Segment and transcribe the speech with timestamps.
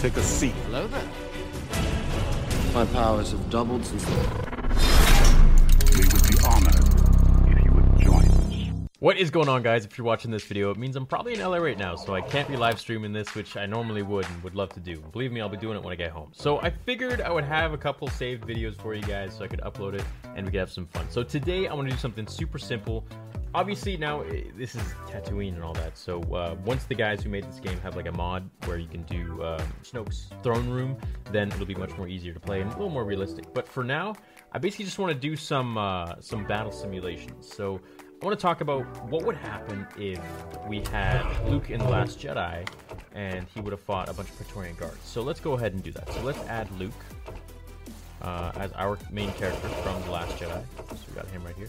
[0.00, 0.52] Take a seat.
[0.66, 1.02] Hello there.
[2.72, 4.06] My powers have doubled since.
[4.06, 4.12] We
[6.06, 6.76] would be honored
[7.48, 8.88] if you would join us.
[9.00, 9.84] What is going on, guys?
[9.84, 12.20] If you're watching this video, it means I'm probably in LA right now, so I
[12.20, 15.00] can't be live streaming this, which I normally would and would love to do.
[15.10, 16.30] Believe me, I'll be doing it when I get home.
[16.32, 19.48] So I figured I would have a couple saved videos for you guys so I
[19.48, 20.04] could upload it
[20.36, 21.06] and we could have some fun.
[21.10, 23.04] So today I want to do something super simple.
[23.54, 25.96] Obviously, now eh, this is Tatooine and all that.
[25.96, 28.88] So uh, once the guys who made this game have like a mod where you
[28.88, 30.96] can do um, Snoke's throne room,
[31.32, 33.52] then it'll be much more easier to play and a little more realistic.
[33.54, 34.14] But for now,
[34.52, 37.52] I basically just want to do some uh, some battle simulations.
[37.52, 37.80] So
[38.20, 40.20] I want to talk about what would happen if
[40.66, 42.68] we had Luke in The Last Jedi
[43.12, 44.98] and he would have fought a bunch of Praetorian guards.
[45.04, 46.12] So let's go ahead and do that.
[46.12, 46.92] So let's add Luke
[48.22, 50.62] uh, as our main character from The Last Jedi.
[50.90, 51.68] So we got him right here.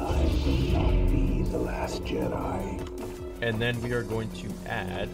[0.00, 3.42] Be the last Jedi.
[3.42, 5.10] And then we are going to add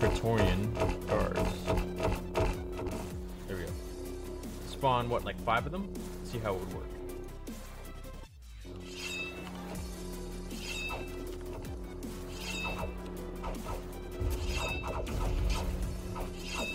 [0.00, 0.72] Praetorian
[1.06, 1.64] guards.
[3.46, 3.70] There we go.
[4.68, 5.88] Spawn, what, like five of them?
[6.24, 6.84] see how it would work.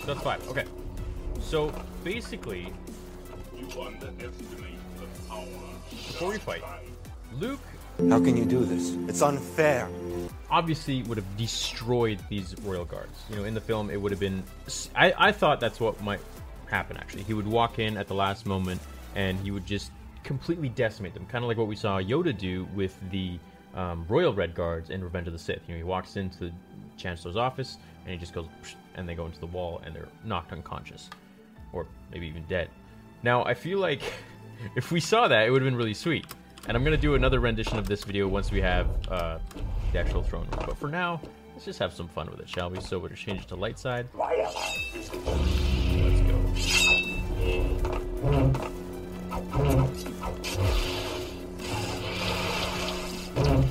[0.06, 0.48] That's five.
[0.50, 0.66] Okay.
[1.42, 1.74] So
[2.04, 2.74] basically,
[3.60, 3.92] before
[6.22, 6.64] we fight,
[7.34, 7.60] Luke
[8.10, 8.96] How can you do this?
[9.10, 9.90] It's unfair.
[10.50, 13.24] obviously would have destroyed these royal guards.
[13.30, 14.44] You know, in the film, it would have been.
[14.96, 16.20] I, I thought that's what might
[16.70, 16.98] happen.
[16.98, 18.82] Actually, he would walk in at the last moment
[19.16, 19.92] and he would just
[20.24, 23.40] completely decimate them, kind of like what we saw Yoda do with the
[23.76, 25.62] um, royal red guards in Revenge of the Sith.
[25.68, 26.54] You know, he walks into the
[26.98, 28.48] chancellor's office and he just goes,
[28.96, 31.10] and they go into the wall and they're knocked unconscious,
[31.74, 32.70] or maybe even dead.
[33.24, 34.02] Now, I feel like
[34.76, 36.26] if we saw that, it would have been really sweet.
[36.68, 39.40] And I'm gonna do another rendition of this video once we have uh,
[39.92, 40.64] the actual throne room.
[40.66, 41.20] But for now,
[41.54, 42.80] let's just have some fun with it, shall we?
[42.82, 44.08] So we'll just change it to light side.
[44.94, 45.10] Let's
[53.44, 53.64] go.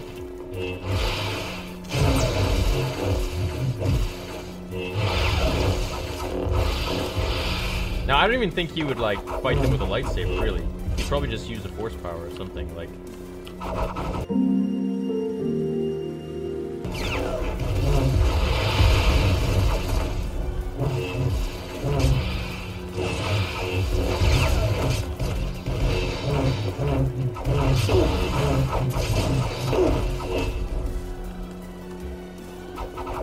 [8.20, 10.42] I don't even think he would like fight them with a lightsaber.
[10.42, 10.62] Really,
[10.98, 12.90] he'd probably just use the force power or something like.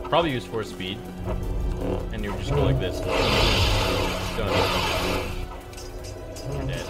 [0.09, 0.97] Probably use force speed,
[2.14, 3.86] and you would just go like this.
[4.37, 4.53] Done.
[6.53, 6.85] You're dead.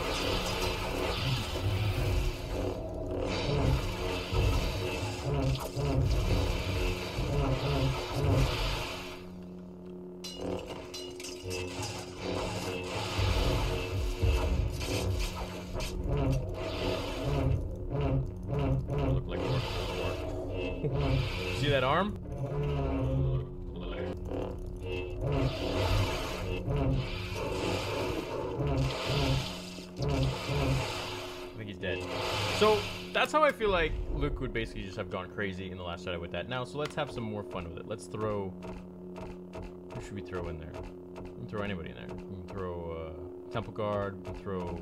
[21.61, 22.86] See that arm?
[29.99, 30.03] I
[31.57, 32.03] think he's dead.
[32.59, 32.77] So
[33.13, 36.05] that's how I feel like Luke would basically just have gone crazy in the Last
[36.05, 36.47] Jedi with that.
[36.47, 37.87] Now, so let's have some more fun with it.
[37.87, 38.53] Let's throw.
[39.95, 40.71] Who should we throw in there?
[41.23, 42.05] We can throw anybody in there.
[42.07, 43.09] We can throw uh,
[43.51, 44.17] Temple Guard.
[44.17, 44.79] We can throw.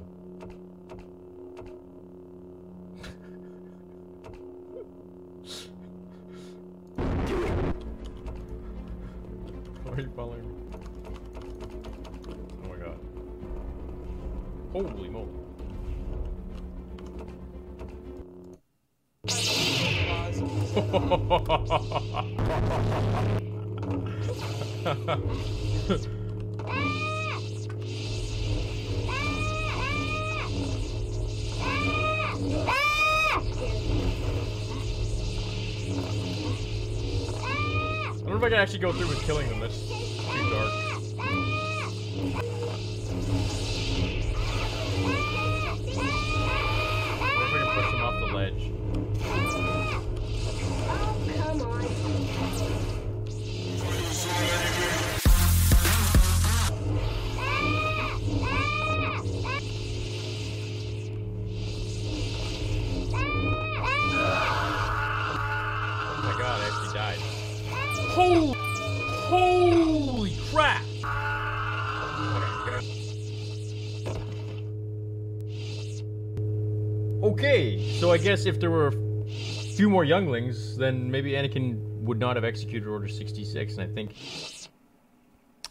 [9.83, 10.47] Why are you following me?
[14.75, 15.29] Holy moly.
[19.25, 19.29] I
[38.23, 39.61] wonder if I can actually go through with killing them.
[39.61, 40.04] That's
[69.27, 70.83] Holy crap!
[77.23, 78.91] Okay, so I guess if there were a
[79.75, 84.11] few more younglings, then maybe Anakin would not have executed Order 66, and I think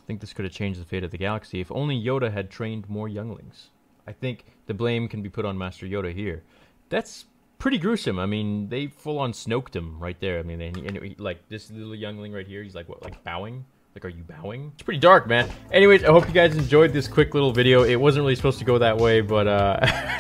[0.05, 2.51] I think this could have changed the fate of the galaxy if only Yoda had
[2.51, 3.71] trained more younglings.
[4.07, 6.43] I think the blame can be put on Master Yoda here.
[6.91, 7.25] That's
[7.65, 8.19] pretty gruesome.
[8.19, 10.39] I mean, they full on snoked him right there.
[10.39, 13.25] I mean, and, and he, like this little youngling right here, he's like what, like
[13.25, 13.65] bowing?
[13.95, 14.71] Like, are you bowing?
[14.75, 15.49] It's pretty dark, man.
[15.73, 17.85] Anyways, I hope you guys enjoyed this quick little video.
[17.85, 19.81] It wasn't really supposed to go that way, but uh.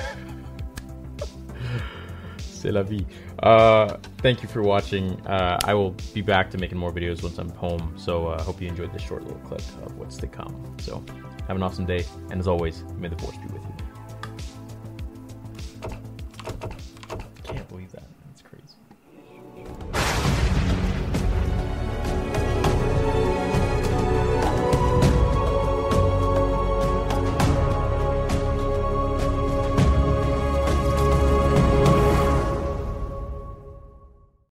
[2.39, 3.05] c'est la vie.
[3.43, 5.21] Uh, thank you for watching.
[5.27, 7.93] Uh, I will be back to making more videos once I'm home.
[7.99, 10.75] So I uh, hope you enjoyed this short little clip of what's to come.
[10.81, 11.05] So
[11.47, 12.07] have an awesome day.
[12.31, 13.74] And as always, may the force be with you.